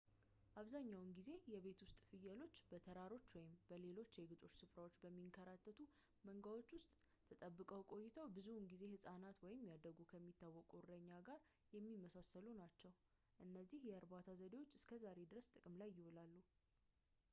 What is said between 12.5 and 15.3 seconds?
ናቸው እነዚህ የእርባታ ዘዴዎች እስከዛሬ